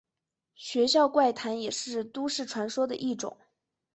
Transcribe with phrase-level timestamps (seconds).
[0.55, 3.37] 学校怪谈也是都市传说的一种。